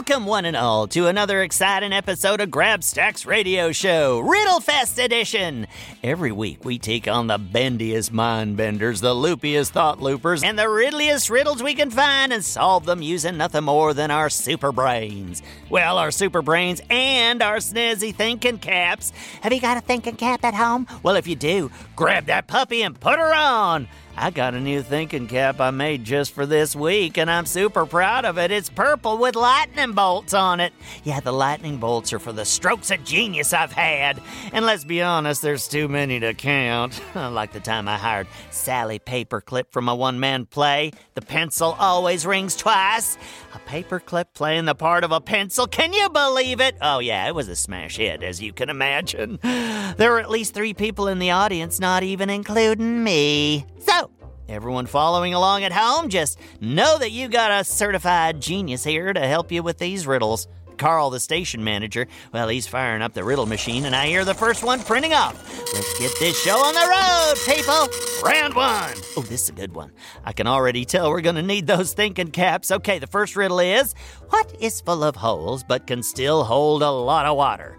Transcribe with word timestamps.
Welcome, 0.00 0.24
one 0.24 0.46
and 0.46 0.56
all, 0.56 0.86
to 0.88 1.08
another 1.08 1.42
exciting 1.42 1.92
episode 1.92 2.40
of 2.40 2.48
Grabstack's 2.48 3.26
radio 3.26 3.70
show, 3.70 4.22
Riddlefest 4.22 5.04
Edition. 5.04 5.66
Every 6.02 6.32
week, 6.32 6.64
we 6.64 6.78
take 6.78 7.06
on 7.06 7.26
the 7.26 7.36
bendiest 7.36 8.10
mind 8.10 8.56
benders, 8.56 9.02
the 9.02 9.12
loopiest 9.12 9.72
thought 9.72 10.00
loopers, 10.00 10.42
and 10.42 10.58
the 10.58 10.70
riddliest 10.70 11.28
riddles 11.28 11.62
we 11.62 11.74
can 11.74 11.90
find 11.90 12.32
and 12.32 12.42
solve 12.42 12.86
them 12.86 13.02
using 13.02 13.36
nothing 13.36 13.64
more 13.64 13.92
than 13.92 14.10
our 14.10 14.30
super 14.30 14.72
brains. 14.72 15.42
Well, 15.68 15.98
our 15.98 16.10
super 16.10 16.40
brains 16.40 16.80
and 16.88 17.42
our 17.42 17.58
snazzy 17.58 18.14
thinking 18.14 18.56
caps. 18.56 19.12
Have 19.42 19.52
you 19.52 19.60
got 19.60 19.76
a 19.76 19.82
thinking 19.82 20.16
cap 20.16 20.46
at 20.46 20.54
home? 20.54 20.86
Well, 21.02 21.16
if 21.16 21.26
you 21.26 21.36
do, 21.36 21.70
grab 21.94 22.24
that 22.24 22.46
puppy 22.46 22.80
and 22.80 22.98
put 22.98 23.18
her 23.18 23.34
on. 23.34 23.86
I 24.16 24.30
got 24.30 24.54
a 24.54 24.60
new 24.60 24.82
thinking 24.82 25.28
cap 25.28 25.60
I 25.60 25.70
made 25.70 26.04
just 26.04 26.32
for 26.32 26.44
this 26.44 26.76
week, 26.76 27.16
and 27.16 27.30
I'm 27.30 27.46
super 27.46 27.86
proud 27.86 28.24
of 28.24 28.38
it. 28.38 28.50
It's 28.50 28.68
purple 28.68 29.16
with 29.18 29.34
lightning 29.34 29.92
bolts 29.92 30.34
on 30.34 30.60
it. 30.60 30.72
Yeah, 31.04 31.20
the 31.20 31.32
lightning 31.32 31.78
bolts 31.78 32.12
are 32.12 32.18
for 32.18 32.32
the 32.32 32.44
strokes 32.44 32.90
of 32.90 33.02
genius 33.04 33.52
I've 33.52 33.72
had. 33.72 34.20
And 34.52 34.66
let's 34.66 34.84
be 34.84 35.00
honest, 35.00 35.42
there's 35.42 35.68
too 35.68 35.88
many 35.88 36.20
to 36.20 36.34
count. 36.34 37.00
like 37.14 37.52
the 37.52 37.60
time 37.60 37.88
I 37.88 37.96
hired 37.96 38.26
Sally 38.50 38.98
Paperclip 38.98 39.70
from 39.70 39.88
a 39.88 39.94
one 39.94 40.20
man 40.20 40.44
play, 40.44 40.92
The 41.14 41.22
Pencil 41.22 41.76
Always 41.78 42.26
Rings 42.26 42.56
Twice. 42.56 43.16
A 43.54 43.58
paperclip 43.60 44.26
playing 44.34 44.66
the 44.66 44.74
part 44.74 45.02
of 45.02 45.12
a 45.12 45.20
pencil. 45.20 45.66
Can 45.66 45.92
you 45.92 46.08
believe 46.10 46.60
it? 46.60 46.76
Oh, 46.80 46.98
yeah, 46.98 47.26
it 47.26 47.34
was 47.34 47.48
a 47.48 47.56
smash 47.56 47.96
hit, 47.96 48.22
as 48.22 48.40
you 48.42 48.52
can 48.52 48.68
imagine. 48.68 49.38
There 49.96 50.12
were 50.12 50.20
at 50.20 50.30
least 50.30 50.54
three 50.54 50.72
people 50.72 51.08
in 51.08 51.18
the 51.18 51.32
audience, 51.32 51.80
not 51.80 52.02
even 52.02 52.30
including 52.30 53.02
me. 53.02 53.66
So, 53.80 54.09
everyone 54.50 54.86
following 54.86 55.32
along 55.32 55.62
at 55.62 55.72
home, 55.72 56.08
just 56.08 56.38
know 56.60 56.98
that 56.98 57.12
you 57.12 57.28
got 57.28 57.52
a 57.52 57.64
certified 57.64 58.40
genius 58.40 58.82
here 58.82 59.12
to 59.12 59.20
help 59.20 59.52
you 59.52 59.62
with 59.62 59.78
these 59.78 60.06
riddles. 60.06 60.48
Carl, 60.76 61.10
the 61.10 61.20
station 61.20 61.62
manager, 61.62 62.06
well, 62.32 62.48
he's 62.48 62.66
firing 62.66 63.02
up 63.02 63.12
the 63.12 63.22
riddle 63.22 63.46
machine, 63.46 63.84
and 63.84 63.94
I 63.94 64.06
hear 64.06 64.24
the 64.24 64.34
first 64.34 64.64
one 64.64 64.80
printing 64.80 65.12
off. 65.12 65.34
Let's 65.74 65.98
get 65.98 66.12
this 66.18 66.42
show 66.42 66.56
on 66.56 66.74
the 66.74 66.80
road, 66.80 67.34
people! 67.54 67.88
Round 68.28 68.54
one! 68.54 68.94
Oh, 69.16 69.22
this 69.28 69.42
is 69.42 69.50
a 69.50 69.52
good 69.52 69.74
one. 69.74 69.92
I 70.24 70.32
can 70.32 70.46
already 70.46 70.84
tell 70.84 71.10
we're 71.10 71.20
gonna 71.20 71.42
need 71.42 71.66
those 71.66 71.92
thinking 71.92 72.30
caps. 72.30 72.70
Okay, 72.72 72.98
the 72.98 73.06
first 73.06 73.36
riddle 73.36 73.60
is 73.60 73.94
What 74.30 74.54
is 74.58 74.80
full 74.80 75.04
of 75.04 75.16
holes 75.16 75.62
but 75.62 75.86
can 75.86 76.02
still 76.02 76.44
hold 76.44 76.82
a 76.82 76.90
lot 76.90 77.26
of 77.26 77.36
water? 77.36 77.78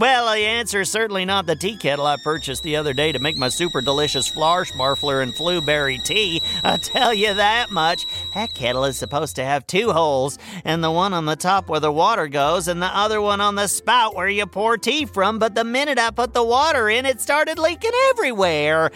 Well, 0.00 0.32
the 0.32 0.46
answer 0.46 0.80
is 0.80 0.90
certainly 0.90 1.26
not 1.26 1.44
the 1.44 1.54
tea 1.54 1.76
kettle 1.76 2.06
I 2.06 2.16
purchased 2.16 2.62
the 2.62 2.76
other 2.76 2.94
day 2.94 3.12
to 3.12 3.18
make 3.18 3.36
my 3.36 3.50
super 3.50 3.82
delicious 3.82 4.30
Flarschmarfler 4.30 5.22
and 5.22 5.34
Flueberry 5.34 5.98
tea. 5.98 6.40
I 6.64 6.78
tell 6.78 7.12
you 7.12 7.34
that 7.34 7.70
much. 7.70 8.06
That 8.32 8.54
kettle 8.54 8.86
is 8.86 8.96
supposed 8.96 9.36
to 9.36 9.44
have 9.44 9.66
two 9.66 9.92
holes, 9.92 10.38
and 10.64 10.82
the 10.82 10.90
one 10.90 11.12
on 11.12 11.26
the 11.26 11.36
top 11.36 11.68
where 11.68 11.80
the 11.80 11.92
water 11.92 12.28
goes, 12.28 12.66
and 12.66 12.80
the 12.80 12.86
other 12.86 13.20
one 13.20 13.42
on 13.42 13.56
the 13.56 13.66
spout 13.66 14.16
where 14.16 14.26
you 14.26 14.46
pour 14.46 14.78
tea 14.78 15.04
from. 15.04 15.38
But 15.38 15.54
the 15.54 15.64
minute 15.64 15.98
I 15.98 16.12
put 16.12 16.32
the 16.32 16.44
water 16.44 16.88
in, 16.88 17.04
it 17.04 17.20
started 17.20 17.58
leaking 17.58 17.92
everywhere. 18.08 18.90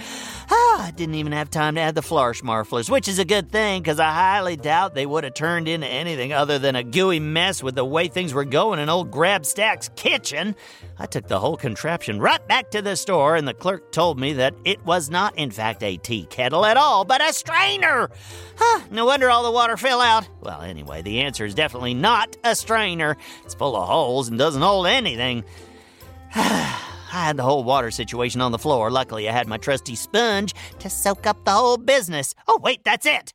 Ah, 0.51 0.87
I 0.87 0.91
didn't 0.91 1.17
even 1.17 1.33
have 1.33 1.51
time 1.51 1.75
to 1.75 1.83
add 1.83 1.97
the 1.97 2.01
Flarschmarflers, 2.01 2.89
which 2.89 3.09
is 3.09 3.19
a 3.19 3.27
good 3.27 3.53
thing 3.53 3.83
because 3.83 4.01
I 4.01 4.11
highly 4.11 4.57
doubt 4.57 4.95
they 4.95 5.05
would 5.05 5.25
have 5.25 5.35
turned 5.35 5.69
into 5.69 5.87
anything 5.87 6.33
other 6.33 6.59
than 6.59 6.77
a 6.77 6.83
gooey 6.83 7.21
mess 7.21 7.63
with 7.63 7.75
the 7.75 7.85
way 7.85 8.09
things 8.09 8.33
were 8.33 8.47
going 8.47 8.79
in 8.79 8.89
old 8.89 9.11
Grabstack's 9.11 9.91
kitchen. 9.97 10.57
I 10.99 11.07
took 11.07 11.27
the 11.27 11.41
whole 11.41 11.57
contraption 11.57 12.21
right 12.21 12.47
back 12.47 12.71
to 12.71 12.81
the 12.81 12.95
store, 12.95 13.35
and 13.35 13.49
the 13.49 13.55
clerk 13.55 13.91
told 13.91 14.19
me 14.19 14.33
that 14.35 14.55
it 14.65 14.85
was 14.85 15.11
not, 15.11 15.37
in 15.37 15.51
fact, 15.51 15.83
a 15.83 15.97
tea 15.97 16.27
kettle 16.27 16.65
at 16.65 16.77
all, 16.77 17.05
but 17.05 17.21
a 17.21 17.33
strainer. 17.33 18.11
Huh, 18.57 18.81
no 18.91 19.05
wonder 19.05 19.29
all 19.29 19.43
the 19.43 19.51
water 19.51 19.77
fell 19.77 20.01
out. 20.01 20.29
Well, 20.41 20.63
anyway, 20.63 21.03
the 21.03 21.21
answer 21.21 21.45
is 21.45 21.55
definitely 21.55 21.95
not 21.95 22.37
a 22.45 22.55
strainer. 22.55 23.17
It's 23.45 23.55
full 23.55 23.77
of 23.77 23.89
holes 23.89 24.29
and 24.29 24.39
doesn't 24.39 24.63
hold 24.63 24.87
anything. 24.87 25.45
I 26.35 27.27
had 27.27 27.37
the 27.37 27.43
whole 27.43 27.65
water 27.65 27.91
situation 27.91 28.41
on 28.41 28.53
the 28.53 28.59
floor. 28.59 28.91
Luckily, 28.91 29.29
I 29.29 29.33
had 29.33 29.49
my 29.49 29.57
trusty 29.57 29.97
sponge 29.97 30.55
to 30.79 30.89
soak 30.89 31.27
up 31.27 31.45
the 31.45 31.53
whole 31.53 31.77
business. 31.77 32.35
Oh, 32.47 32.59
wait, 32.63 32.85
that's 32.85 33.07
it. 33.07 33.33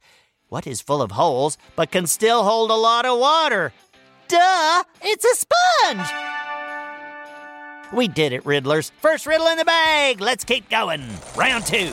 What 0.47 0.66
is 0.66 0.81
full 0.81 1.02
of 1.02 1.12
holes 1.12 1.58
but 1.76 1.91
can 1.91 2.08
still 2.08 2.44
hold 2.44 2.72
a 2.72 2.76
lot 2.76 3.06
of 3.06 3.20
water? 3.20 3.74
Duh, 4.28 4.84
it's 5.02 5.26
a 5.26 5.36
sponge! 5.36 6.38
We 7.91 8.07
did 8.07 8.33
it, 8.33 8.44
Riddlers. 8.44 8.91
First 9.01 9.25
riddle 9.25 9.47
in 9.47 9.57
the 9.57 9.66
bag. 9.66 10.22
Let's 10.22 10.44
keep 10.44 10.69
going. 10.69 11.03
Round 11.35 11.66
two. 11.66 11.91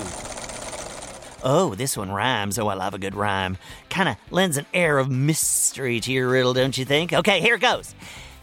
Oh, 1.43 1.75
this 1.75 1.97
one 1.97 2.11
rhymes. 2.11 2.59
Oh, 2.59 2.69
I 2.69 2.75
love 2.75 2.93
a 2.93 2.99
good 2.99 3.15
rhyme. 3.15 3.57
Kind 3.89 4.09
of 4.11 4.17
lends 4.31 4.57
an 4.57 4.67
air 4.75 4.99
of 4.99 5.11
mystery 5.11 6.01
to 6.01 6.13
your 6.13 6.29
riddle, 6.29 6.53
don't 6.53 6.77
you 6.77 6.85
think? 6.85 7.13
Okay, 7.13 7.41
here 7.41 7.55
it 7.55 7.61
goes. 7.61 7.95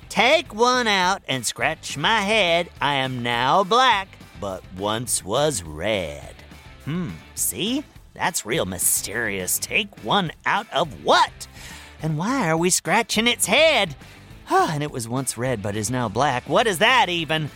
Take 0.09 0.53
one 0.53 0.87
out 0.87 1.21
and 1.27 1.45
scratch 1.45 1.97
my 1.97 2.21
head. 2.21 2.69
I 2.81 2.95
am 2.95 3.21
now 3.23 3.63
black, 3.63 4.07
but 4.39 4.63
once 4.77 5.23
was 5.23 5.63
red. 5.63 6.35
Hmm, 6.85 7.09
see? 7.35 7.83
That's 8.13 8.45
real 8.45 8.65
mysterious. 8.65 9.59
Take 9.59 10.03
one 10.03 10.31
out 10.45 10.71
of 10.71 11.03
what? 11.03 11.47
And 12.01 12.17
why 12.17 12.49
are 12.49 12.57
we 12.57 12.69
scratching 12.69 13.27
its 13.27 13.45
head? 13.45 13.95
And 14.53 14.83
it 14.83 14.91
was 14.91 15.07
once 15.07 15.37
red 15.37 15.61
but 15.61 15.75
is 15.75 15.91
now 15.91 16.09
black. 16.09 16.47
What 16.47 16.67
is 16.67 16.79
that 16.79 17.09
even? 17.09 17.49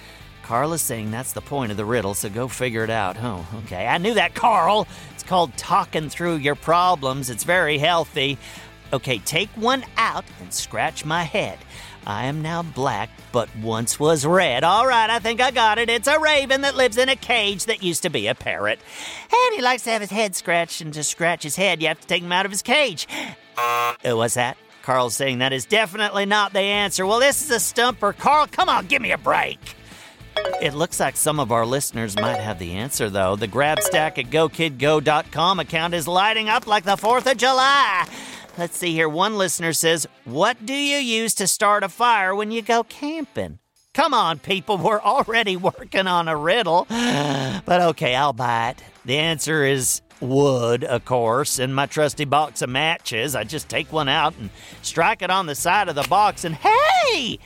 Carl 0.43 0.73
is 0.73 0.81
saying 0.81 1.11
that's 1.11 1.33
the 1.33 1.41
point 1.41 1.71
of 1.71 1.77
the 1.77 1.85
riddle, 1.85 2.13
so 2.13 2.29
go 2.29 2.47
figure 2.47 2.83
it 2.83 2.89
out. 2.89 3.17
Oh, 3.19 3.45
okay. 3.65 3.85
I 3.85 3.97
knew 3.97 4.13
that, 4.13 4.33
Carl. 4.33 4.87
It's 5.13 5.23
called 5.23 5.55
talking 5.57 6.09
through 6.09 6.37
your 6.37 6.55
problems. 6.55 7.29
It's 7.29 7.43
very 7.43 7.77
healthy. 7.77 8.37
Okay, 8.93 9.19
take 9.19 9.49
one 9.49 9.83
out 9.97 10.23
and 10.39 10.53
scratch 10.53 11.03
my 11.03 11.23
head. 11.23 11.59
I 12.05 12.27
am 12.27 12.41
now 12.41 12.63
black, 12.63 13.09
but 13.33 13.53
once 13.57 13.99
was 13.99 14.25
red. 14.25 14.63
All 14.63 14.87
right, 14.87 15.09
I 15.09 15.19
think 15.19 15.41
I 15.41 15.51
got 15.51 15.77
it. 15.77 15.89
It's 15.89 16.07
a 16.07 16.17
raven 16.17 16.61
that 16.61 16.77
lives 16.77 16.97
in 16.97 17.09
a 17.09 17.17
cage 17.17 17.65
that 17.65 17.83
used 17.83 18.03
to 18.03 18.09
be 18.09 18.27
a 18.27 18.35
parrot. 18.35 18.79
And 19.29 19.55
he 19.55 19.61
likes 19.61 19.83
to 19.83 19.89
have 19.89 19.99
his 19.99 20.11
head 20.11 20.33
scratched, 20.33 20.79
and 20.79 20.93
to 20.93 21.03
scratch 21.03 21.43
his 21.43 21.57
head, 21.57 21.81
you 21.81 21.89
have 21.89 21.99
to 21.99 22.07
take 22.07 22.23
him 22.23 22.31
out 22.31 22.45
of 22.45 22.51
his 22.51 22.61
cage. 22.61 23.05
Uh, 23.57 23.95
what's 24.15 24.35
that? 24.35 24.55
Carl's 24.87 25.17
saying 25.17 25.39
that 25.39 25.51
is 25.51 25.65
definitely 25.65 26.25
not 26.25 26.53
the 26.53 26.61
answer. 26.61 27.05
Well, 27.05 27.19
this 27.19 27.43
is 27.43 27.51
a 27.51 27.59
stumper. 27.59 28.13
Carl, 28.13 28.47
come 28.49 28.69
on, 28.69 28.85
give 28.85 29.01
me 29.01 29.11
a 29.11 29.17
break. 29.17 29.59
It 30.61 30.75
looks 30.75 30.97
like 30.97 31.17
some 31.17 31.41
of 31.41 31.51
our 31.51 31.65
listeners 31.65 32.15
might 32.15 32.39
have 32.39 32.57
the 32.57 32.71
answer, 32.71 33.09
though. 33.09 33.35
The 33.35 33.49
GrabStack 33.49 34.17
at 34.17 34.29
GoKidGo.com 34.29 35.59
account 35.59 35.93
is 35.93 36.07
lighting 36.07 36.47
up 36.47 36.67
like 36.67 36.85
the 36.85 36.95
4th 36.95 37.29
of 37.29 37.35
July. 37.35 38.07
Let's 38.57 38.77
see 38.77 38.93
here. 38.93 39.09
One 39.09 39.37
listener 39.37 39.73
says, 39.73 40.07
What 40.23 40.65
do 40.65 40.73
you 40.73 40.99
use 40.99 41.33
to 41.35 41.47
start 41.47 41.83
a 41.83 41.89
fire 41.89 42.33
when 42.33 42.51
you 42.51 42.61
go 42.61 42.83
camping? 42.83 43.59
Come 43.93 44.13
on, 44.13 44.39
people, 44.39 44.77
we're 44.77 45.01
already 45.01 45.57
working 45.57 46.07
on 46.07 46.29
a 46.29 46.37
riddle. 46.37 46.87
But 47.65 47.81
okay, 47.81 48.15
I'll 48.15 48.31
buy 48.31 48.69
it. 48.69 48.83
The 49.03 49.17
answer 49.17 49.65
is 49.65 50.01
wood, 50.21 50.83
of 50.83 51.05
course, 51.05 51.59
in 51.59 51.73
my 51.73 51.85
trusty 51.85 52.25
box 52.25 52.61
of 52.61 52.69
matches. 52.69 53.35
I 53.35 53.43
just 53.43 53.69
take 53.69 53.91
one 53.91 54.09
out 54.09 54.35
and 54.37 54.49
strike 54.81 55.21
it 55.21 55.29
on 55.29 55.45
the 55.45 55.55
side 55.55 55.89
of 55.89 55.95
the 55.95 56.07
box, 56.07 56.43
and 56.43 56.55
hey! 56.55 57.39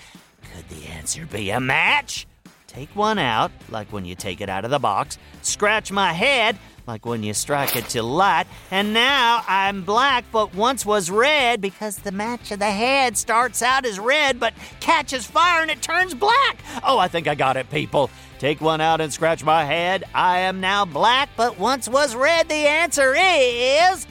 Could 0.53 0.69
the 0.69 0.87
answer 0.87 1.25
be 1.25 1.49
a 1.49 1.59
match? 1.59 2.27
Take 2.67 2.95
one 2.95 3.19
out, 3.19 3.51
like 3.69 3.91
when 3.91 4.05
you 4.05 4.15
take 4.15 4.39
it 4.39 4.49
out 4.49 4.63
of 4.63 4.71
the 4.71 4.79
box, 4.79 5.17
scratch 5.41 5.91
my 5.91 6.13
head. 6.13 6.57
Like 6.87 7.05
when 7.05 7.23
you 7.23 7.33
strike 7.33 7.75
it 7.75 7.85
to 7.89 8.03
light. 8.03 8.47
And 8.69 8.93
now 8.93 9.43
I'm 9.47 9.83
black, 9.83 10.25
but 10.31 10.53
once 10.55 10.85
was 10.85 11.09
red 11.09 11.61
because 11.61 11.97
the 11.97 12.11
match 12.11 12.51
of 12.51 12.59
the 12.59 12.71
head 12.71 13.17
starts 13.17 13.61
out 13.61 13.85
as 13.85 13.99
red 13.99 14.39
but 14.39 14.53
catches 14.79 15.25
fire 15.25 15.61
and 15.61 15.71
it 15.71 15.81
turns 15.81 16.13
black. 16.13 16.59
Oh, 16.83 16.97
I 16.97 17.07
think 17.07 17.27
I 17.27 17.35
got 17.35 17.57
it, 17.57 17.69
people. 17.69 18.09
Take 18.39 18.61
one 18.61 18.81
out 18.81 19.01
and 19.01 19.13
scratch 19.13 19.43
my 19.43 19.63
head. 19.63 20.03
I 20.15 20.39
am 20.39 20.61
now 20.61 20.85
black, 20.85 21.29
but 21.37 21.59
once 21.59 21.87
was 21.87 22.15
red. 22.15 22.49
The 22.49 22.55
answer 22.55 23.13
is 23.15 24.07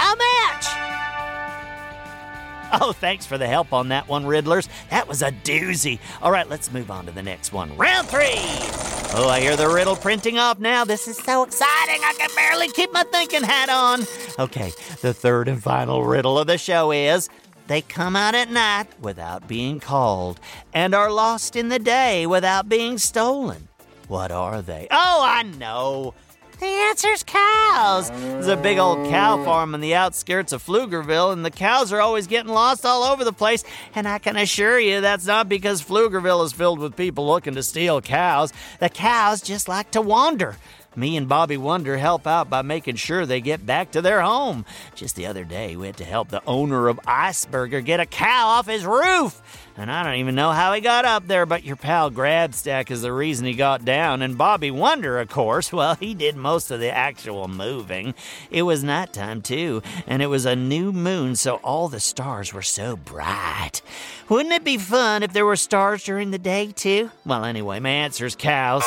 a 0.00 0.16
match. 0.16 0.66
Oh, 2.80 2.92
thanks 2.92 3.24
for 3.24 3.38
the 3.38 3.46
help 3.46 3.72
on 3.72 3.88
that 3.88 4.08
one, 4.08 4.24
Riddlers. 4.24 4.68
That 4.90 5.08
was 5.08 5.22
a 5.22 5.30
doozy. 5.30 6.00
All 6.20 6.30
right, 6.30 6.48
let's 6.48 6.70
move 6.72 6.90
on 6.90 7.06
to 7.06 7.12
the 7.12 7.22
next 7.22 7.52
one. 7.52 7.74
Round 7.76 8.06
three. 8.06 8.67
Oh, 9.14 9.28
I 9.28 9.40
hear 9.40 9.56
the 9.56 9.68
riddle 9.68 9.96
printing 9.96 10.38
off 10.38 10.58
now. 10.60 10.84
This 10.84 11.08
is 11.08 11.16
so 11.16 11.42
exciting. 11.42 12.00
I 12.04 12.14
can 12.18 12.28
barely 12.36 12.68
keep 12.68 12.92
my 12.92 13.02
thinking 13.04 13.42
hat 13.42 13.68
on. 13.68 14.02
Okay, 14.38 14.70
the 15.00 15.14
third 15.14 15.48
and 15.48 15.62
final 15.62 16.04
riddle 16.04 16.38
of 16.38 16.46
the 16.46 16.58
show 16.58 16.92
is 16.92 17.28
they 17.68 17.80
come 17.80 18.14
out 18.14 18.34
at 18.34 18.50
night 18.50 18.86
without 19.00 19.48
being 19.48 19.80
called 19.80 20.38
and 20.72 20.94
are 20.94 21.10
lost 21.10 21.56
in 21.56 21.68
the 21.68 21.78
day 21.78 22.26
without 22.26 22.68
being 22.68 22.98
stolen. 22.98 23.68
What 24.08 24.30
are 24.30 24.62
they? 24.62 24.86
Oh, 24.90 25.22
I 25.24 25.42
know. 25.42 26.14
The 26.58 26.66
answer's 26.66 27.22
cows. 27.22 28.10
There's 28.10 28.48
a 28.48 28.56
big 28.56 28.78
old 28.78 29.08
cow 29.08 29.44
farm 29.44 29.74
on 29.74 29.80
the 29.80 29.94
outskirts 29.94 30.52
of 30.52 30.64
Pflugerville, 30.64 31.32
and 31.32 31.44
the 31.44 31.52
cows 31.52 31.92
are 31.92 32.00
always 32.00 32.26
getting 32.26 32.52
lost 32.52 32.84
all 32.84 33.04
over 33.04 33.24
the 33.24 33.32
place. 33.32 33.62
And 33.94 34.08
I 34.08 34.18
can 34.18 34.36
assure 34.36 34.80
you 34.80 35.00
that's 35.00 35.26
not 35.26 35.48
because 35.48 35.82
Pflugerville 35.82 36.44
is 36.44 36.52
filled 36.52 36.80
with 36.80 36.96
people 36.96 37.28
looking 37.28 37.54
to 37.54 37.62
steal 37.62 38.00
cows. 38.00 38.52
The 38.80 38.88
cows 38.88 39.40
just 39.40 39.68
like 39.68 39.92
to 39.92 40.00
wander. 40.00 40.56
Me 40.96 41.16
and 41.16 41.28
Bobby 41.28 41.56
Wonder 41.56 41.96
help 41.96 42.26
out 42.26 42.50
by 42.50 42.62
making 42.62 42.96
sure 42.96 43.24
they 43.24 43.40
get 43.40 43.64
back 43.64 43.90
to 43.92 44.02
their 44.02 44.20
home. 44.20 44.64
Just 44.94 45.16
the 45.16 45.26
other 45.26 45.44
day, 45.44 45.76
we 45.76 45.86
had 45.86 45.96
to 45.98 46.04
help 46.04 46.28
the 46.28 46.42
owner 46.46 46.88
of 46.88 46.98
Iceburger 47.06 47.84
get 47.84 48.00
a 48.00 48.06
cow 48.06 48.48
off 48.48 48.66
his 48.66 48.84
roof. 48.84 49.40
And 49.76 49.92
I 49.92 50.02
don't 50.02 50.16
even 50.16 50.34
know 50.34 50.50
how 50.50 50.72
he 50.72 50.80
got 50.80 51.04
up 51.04 51.28
there, 51.28 51.46
but 51.46 51.62
your 51.62 51.76
pal 51.76 52.10
Grabstack 52.10 52.90
is 52.90 53.02
the 53.02 53.12
reason 53.12 53.46
he 53.46 53.54
got 53.54 53.84
down. 53.84 54.22
And 54.22 54.36
Bobby 54.36 54.72
Wonder, 54.72 55.20
of 55.20 55.28
course, 55.28 55.72
well, 55.72 55.94
he 55.94 56.14
did 56.14 56.34
most 56.34 56.70
of 56.70 56.80
the 56.80 56.90
actual 56.90 57.46
moving. 57.46 58.14
It 58.50 58.62
was 58.62 58.82
nighttime, 58.82 59.40
too, 59.40 59.82
and 60.06 60.20
it 60.20 60.26
was 60.26 60.46
a 60.46 60.56
new 60.56 60.92
moon, 60.92 61.36
so 61.36 61.56
all 61.56 61.88
the 61.88 62.00
stars 62.00 62.52
were 62.52 62.62
so 62.62 62.96
bright. 62.96 63.82
Wouldn't 64.28 64.54
it 64.54 64.64
be 64.64 64.78
fun 64.78 65.22
if 65.22 65.32
there 65.32 65.46
were 65.46 65.56
stars 65.56 66.02
during 66.02 66.32
the 66.32 66.38
day, 66.38 66.72
too? 66.72 67.10
Well, 67.24 67.44
anyway, 67.44 67.78
my 67.78 67.90
answer's 67.90 68.34
cows. 68.34 68.84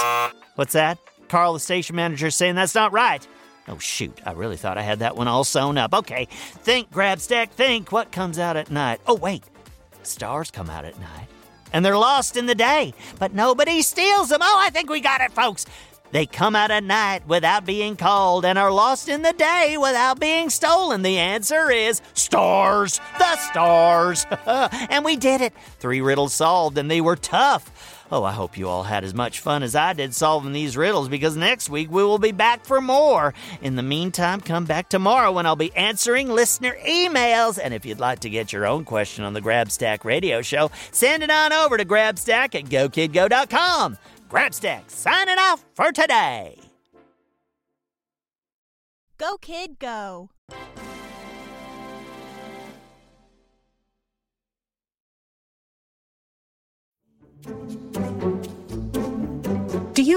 What's 0.55 0.73
that? 0.73 0.97
Carl, 1.31 1.53
the 1.53 1.61
station 1.61 1.95
manager, 1.95 2.27
is 2.27 2.35
saying 2.35 2.55
that's 2.55 2.75
not 2.75 2.91
right. 2.91 3.25
Oh, 3.69 3.77
shoot, 3.77 4.19
I 4.25 4.33
really 4.33 4.57
thought 4.57 4.77
I 4.77 4.81
had 4.81 4.99
that 4.99 5.15
one 5.15 5.29
all 5.29 5.45
sewn 5.45 5.77
up. 5.77 5.93
Okay, 5.93 6.27
think, 6.29 6.91
Grabstack, 6.91 7.51
think. 7.51 7.93
What 7.93 8.11
comes 8.11 8.37
out 8.37 8.57
at 8.57 8.69
night? 8.69 8.99
Oh, 9.07 9.15
wait, 9.15 9.45
stars 10.03 10.51
come 10.51 10.69
out 10.69 10.83
at 10.83 10.99
night. 10.99 11.27
And 11.71 11.85
they're 11.85 11.97
lost 11.97 12.35
in 12.35 12.47
the 12.47 12.55
day, 12.55 12.93
but 13.17 13.33
nobody 13.33 13.81
steals 13.81 14.27
them. 14.27 14.41
Oh, 14.43 14.57
I 14.59 14.71
think 14.71 14.89
we 14.89 14.99
got 14.99 15.21
it, 15.21 15.31
folks. 15.31 15.65
They 16.11 16.25
come 16.25 16.53
out 16.53 16.69
at 16.69 16.83
night 16.83 17.25
without 17.25 17.65
being 17.65 17.95
called 17.95 18.43
and 18.43 18.59
are 18.59 18.69
lost 18.69 19.07
in 19.07 19.21
the 19.21 19.31
day 19.31 19.77
without 19.79 20.19
being 20.19 20.49
stolen. 20.49 21.01
The 21.01 21.17
answer 21.17 21.71
is 21.71 22.01
stars. 22.13 22.99
The 23.17 23.37
stars. 23.37 24.25
and 24.45 25.05
we 25.05 25.15
did 25.15 25.39
it. 25.39 25.53
Three 25.79 26.01
riddles 26.01 26.33
solved, 26.33 26.77
and 26.77 26.91
they 26.91 26.99
were 26.99 27.15
tough. 27.15 28.00
Oh, 28.11 28.25
I 28.25 28.33
hope 28.33 28.57
you 28.57 28.67
all 28.67 28.83
had 28.83 29.05
as 29.05 29.13
much 29.13 29.39
fun 29.39 29.63
as 29.63 29.73
I 29.73 29.93
did 29.93 30.13
solving 30.13 30.51
these 30.51 30.75
riddles 30.75 31.07
because 31.07 31.37
next 31.37 31.69
week 31.69 31.89
we 31.89 32.03
will 32.03 32.19
be 32.19 32.33
back 32.33 32.65
for 32.65 32.81
more. 32.81 33.33
In 33.61 33.77
the 33.77 33.83
meantime, 33.83 34.41
come 34.41 34.65
back 34.65 34.89
tomorrow 34.89 35.31
when 35.31 35.45
I'll 35.45 35.55
be 35.55 35.73
answering 35.75 36.27
listener 36.27 36.75
emails. 36.85 37.57
And 37.61 37.73
if 37.73 37.85
you'd 37.85 38.01
like 38.01 38.19
to 38.19 38.29
get 38.29 38.51
your 38.51 38.65
own 38.65 38.83
question 38.83 39.23
on 39.23 39.31
the 39.31 39.41
Grabstack 39.41 40.03
radio 40.03 40.41
show, 40.41 40.71
send 40.91 41.23
it 41.23 41.31
on 41.31 41.53
over 41.53 41.77
to 41.77 41.85
grabstack 41.85 42.53
at 42.53 42.65
gokidgo.com. 42.65 43.97
Grabstack 44.29 44.89
signing 44.89 45.37
off 45.37 45.63
for 45.73 45.91
today. 45.93 46.57
Go, 49.17 49.37
kid, 49.37 49.79
go. 49.79 50.31